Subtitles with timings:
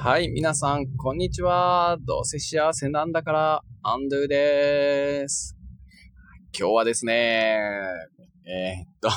[0.00, 1.98] はい、皆さん、こんにちは。
[2.06, 5.56] どうせ幸せなんだから、アンドゥです。
[6.56, 7.58] 今日はですね、
[8.46, 9.08] えー、っと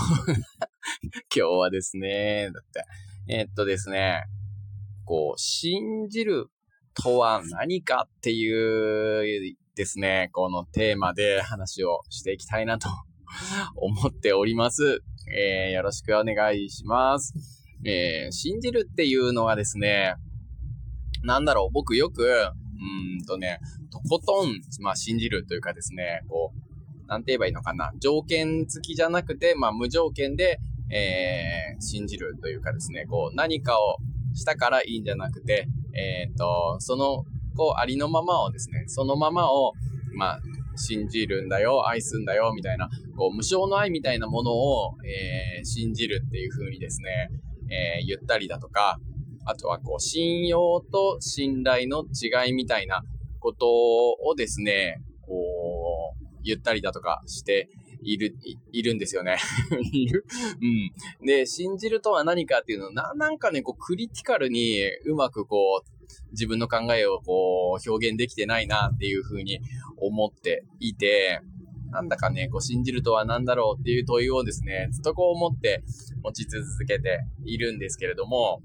[1.34, 2.86] 今日はですね、だって、
[3.30, 4.24] えー、っとですね、
[5.06, 6.48] こう、信じる
[6.96, 12.90] とは何かっていうですね、このテーマで話をしていきたいなと
[13.78, 15.04] 思っております。
[15.32, 17.36] えー、よろしくお願いします。
[17.86, 20.16] えー、信じるっていうのはですね、
[21.24, 23.60] なんだろう、僕よく、うんとね、
[23.92, 27.92] とことん、まあ、信じるというかですね、こう、なんて言えばいいのかな。
[28.00, 33.98] 条件付きじゃなくて、まあ、無条件で、えー、信じるというかですね、こう、何かを
[34.34, 39.74] したからいいんじゃなくて、えっ、と、その、こう、ありのままをですね、そのままを、
[40.16, 40.42] まあ、
[40.76, 47.30] 信じるんだよ、愛すんだよ、みたいな、こう、無償の愛みたいなものを、えー、信じるっていう風にですね、
[47.70, 49.00] えー、言ったりだとか、
[49.46, 53.04] あとはこう、信用と信頼の違いみたいな
[53.40, 57.70] ことをですね、こう、言ったりだとかして
[58.04, 58.36] いる、
[58.72, 59.38] いるんですよね。
[59.94, 60.26] い る
[61.22, 61.26] うん。
[61.26, 69.60] で、信じるとは何かっていうのな、なんかね、こう、クリティカルにうまくこう、自分の考えをこう、表現できてないなっていうふうに
[69.98, 71.42] 思っていて、
[71.92, 75.84] なんだかね、こう信じるとは何だろうっていう問いをですね、ずっとこう思って
[76.24, 78.62] 持ち続けているんですけれども、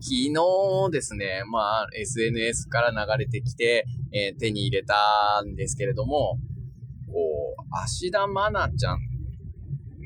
[0.00, 4.94] 昨日ですね、まあ、SNS から流れてきて、えー、手に入れた
[5.44, 6.38] んですけれども、
[7.06, 8.98] こう、芦田愛菜ちゃん。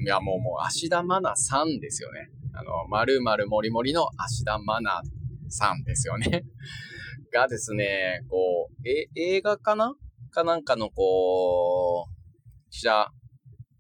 [0.03, 2.31] いや、もう、もう、芦田愛菜さんですよね。
[2.55, 5.03] あの、〇〇もりもりの芦田愛菜
[5.49, 6.45] さんですよね。
[7.33, 9.95] がですね、こう、え、映画かな？
[10.31, 13.09] かなんかの、こう、記者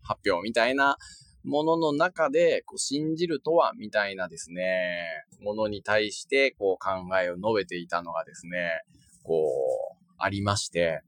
[0.02, 0.96] 発表みたいな
[1.50, 5.04] ものの中で、こう信じるとは、みたいなですね、
[5.42, 8.70] ものに対して、こう考えを述べていたのがですね、
[9.24, 11.02] こう、ありまして、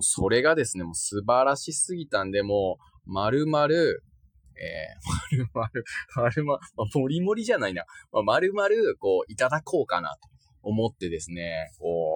[0.00, 5.84] それがですね、もう素晴らしすぎたんで、もう、丸々、えー、丸々、
[6.16, 7.84] 丸々、まあ、もりもりじゃないな。
[8.12, 8.68] まあ、丸々、
[8.98, 10.28] こう、いただこうかなと
[10.62, 12.15] 思ってですね、こ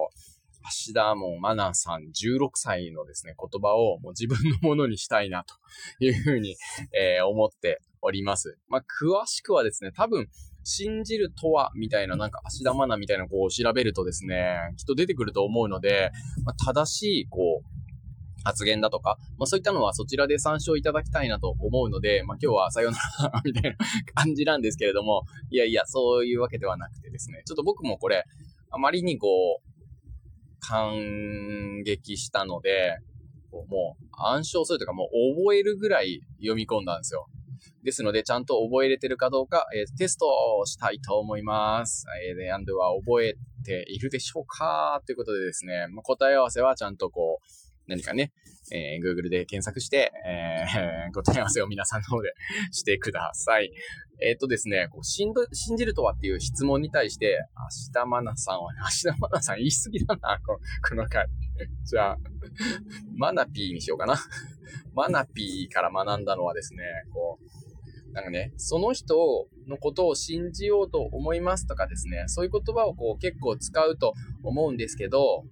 [0.87, 5.55] 橋田門マナさん16歳のですね、言葉をもう自分のものにしたいなと
[6.03, 6.55] いうふうに、
[6.93, 8.57] えー、思っております。
[8.67, 10.27] まあ、詳しくはですね、多分、
[10.63, 16.11] 信じるとは、みたいな、なんか、芦田愛菜みたいな、こう、調べるとですね、きっと出てくると思うので、
[16.45, 17.81] まあ、正しい、こう、
[18.43, 23.77] 発言だとか、まあそういったのはそちらで参照いただきたいなと思うので、まあ今日はさようならみたいな
[24.15, 28.25] 感じなんですけれども、いやいや、そういうわけではなくてですね、ちょっと僕もこれ、
[28.71, 29.27] あまりにこ
[29.63, 29.70] う、
[30.61, 32.99] 感激したので、
[33.51, 37.27] もう暗唱するというかもう覚えるぐらい読み込んだんですよ。
[37.83, 40.27] ですので、ちゃんと覚えれてるかどうか、えー、テスト
[40.59, 42.05] をしたいと思います。
[42.29, 43.35] えー、で、アンドは覚え
[43.65, 45.01] ているでしょうか？
[45.05, 47.45] ということでですね、まあ、答え合わせはちゃんとこう、
[47.91, 48.31] 何かね、
[48.71, 52.33] えー、Google で検索して、えー、 答え合わせを皆さんの方で
[52.71, 53.71] してください。
[54.23, 60.59] えっ、ー、とですね、こう信信じるとはっていう質問に対して、芦田愛菜さんはね、芦田愛菜さん言い過ぎだな、この
[60.89, 61.27] この回。
[61.83, 62.17] じゃあ、
[63.15, 64.15] マナピーにしようかな。
[64.95, 74.13] マナピーから学んだのはですね、こう、なんかね、その人のことを信じようと思いますとかですね、そういう言葉をこう結構使うと
[74.43, 75.45] 思うんですけど、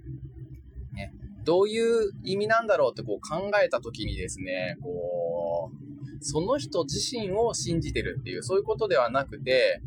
[1.49, 9.81] どういう意味なんだろうってこう考えた時にですね、こう、その人自身を信じてるっていう、そういうことではなくて、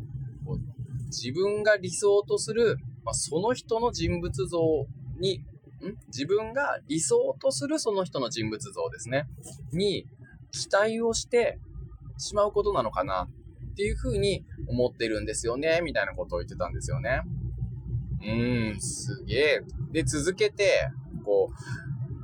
[1.07, 4.59] 自分が理想とする、まあ、その人の人物像
[5.21, 5.41] に、ん？
[6.07, 9.23] 自分が理想とするその人の人物像ですね。
[9.71, 10.05] に
[10.51, 11.59] 期待をして
[12.17, 13.29] しまうことなのかな
[13.71, 17.21] っていうふうに思ってるんですよね、みたいなことを言ってたんですよね。
[18.21, 19.61] うーん、すげえ。
[19.93, 20.89] で、続けて、
[21.23, 21.49] こ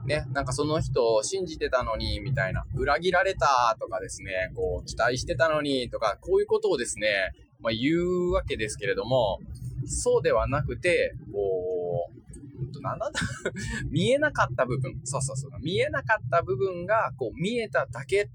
[0.03, 9.39] う、ね、なんかその人を信じてたのに、みたいな、裏切られたとかですね、こう、期待してたのにとか、こういうことをですね、まあ、言うわけですけれども、
[9.85, 13.11] そうではなくて、こう、なんだ？
[13.91, 18.29] 見えなかった部分、そうそうそう、見えなかった部分が、こう、見えただけ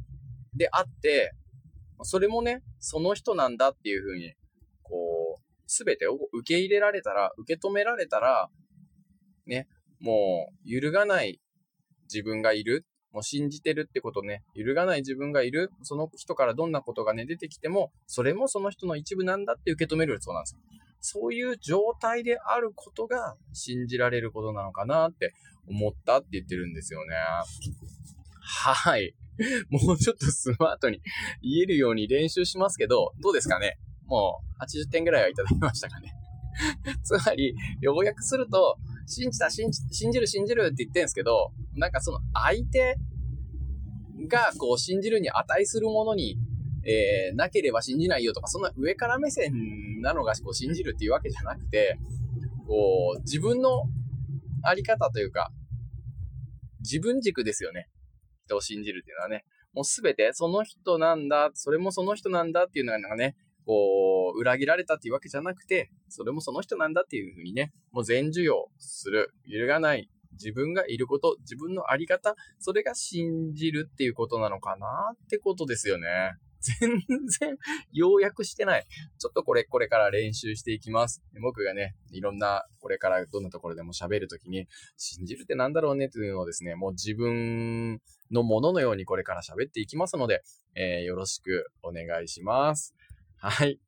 [0.55, 1.32] であって、
[2.02, 4.34] それもね、その人なんだっていうふうに、
[4.82, 8.50] こう、すべてを受け入れられたら、受け止められたら、
[9.46, 9.69] ね、
[10.04, 11.40] もう、揺るがない
[12.12, 12.84] 自分がいる。
[13.10, 15.70] もう信じてるってことね、揺るがない自分がいる。
[15.82, 20.60] その人からどんなことがね、出てきても、それもその人の一部なんだって受け止めるそうなんですよ。
[21.00, 25.32] そういう状態であることが信じられることなのかなって
[25.68, 27.14] 思ったって言ってるんですよね。
[28.40, 29.14] はい。
[29.70, 31.00] もうちょっとスマートに
[31.42, 36.14] 言えるように練習しますけど、どうですかねもう80点ぐらいはいただきましたかね
[37.02, 42.96] つまり、要約すると、信じた、信じ、信じる、信じるって言ってんすけど、なんかその相手
[44.28, 46.38] がこう信じるに値するものに、
[46.86, 49.52] えー、なければ信じないよとか、そんな上から目線
[50.02, 51.98] なのがこう信じるっていうわけじゃなくて、
[52.66, 53.84] こう、自分の
[54.62, 55.50] あり方というか、
[56.80, 57.88] 自分軸ですよね。
[58.46, 59.44] 人を信じるっていうのはね。
[59.72, 76.34] もうすべてその人なんだ、それもその人なんだっていうのがなんかね、こう、裏切られたっていうわけじゃなくて、それもその人なんだっていうふうにね、もう全受容する、揺るがない、自分がいること、自分のあり方、それが信じるっていうことなのかなってことですよね。
[76.64, 76.90] 全
[77.40, 77.58] 然
[77.93, 78.87] 要約してない。
[79.19, 81.22] ちょっとこれ、これから練習していきます。
[81.43, 88.00] 僕がね、いろんな、これからどんなところでも喋るときに、信じるってなんだろうねっていうのをですね、もう自分
[88.31, 90.43] のもののようにこれから喋っていきますので、
[90.75, 92.94] えー、よろしくお願いします。
[93.50, 93.79] はい。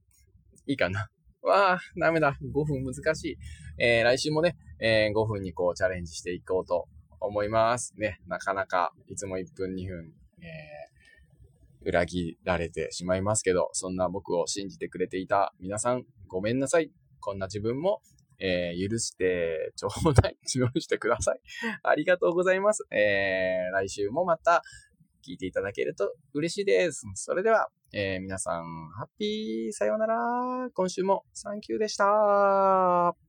[0.66, 1.08] いいかな。
[1.40, 2.36] わあ、ダメだ。
[2.42, 3.36] 5分難しい。
[3.78, 6.88] えー、来週もね、えー、5分にこうチャレンジしていこうと
[7.20, 7.94] 思います。
[7.96, 10.12] ね、なかなかいつも1分2分、
[10.42, 16.90] え裏切られてしまいますけど、そんな僕を信じてくれていた皆さん、ごめんなさい。
[17.20, 18.02] こんな自分も、
[18.38, 20.36] えー、許してちょうだい。
[20.52, 21.40] 許してください。
[21.82, 22.84] ありがとうございます。
[22.90, 24.62] えー、来週もまた
[25.26, 27.06] 聞いていただけると嬉しいです。
[27.14, 30.16] それでは、えー、皆さん、ハッピーさようなら。
[30.74, 33.26] 今週もサンキューでした。